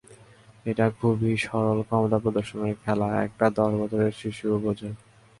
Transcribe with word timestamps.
এটা 0.65 0.85
খুবই 0.99 1.33
সরল 1.45 1.79
ক্ষমতা 1.87 2.17
প্রদর্শনের 2.23 2.75
খেলা, 2.83 3.07
একটা 3.25 3.45
দশ 3.57 3.71
বছরের 3.81 4.13
শিশুও 4.19 4.57
বোঝে। 4.65 4.89